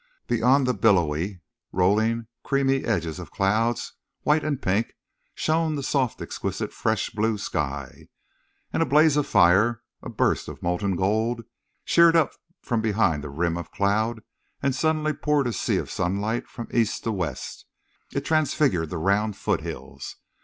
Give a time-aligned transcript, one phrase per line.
[0.25, 1.41] Beyond the billowy,
[1.71, 3.93] rolling, creamy edges of clouds,
[4.23, 4.93] white and pink,
[5.35, 8.07] shone the soft exquisite fresh blue sky.
[8.73, 11.43] And a blaze of fire, a burst of molten gold,
[11.85, 12.31] sheered up
[12.63, 14.21] from behind the rim of cloud
[14.63, 17.67] and suddenly poured a sea of sunlight from east to west.
[18.11, 20.15] It transfigured the round foothills.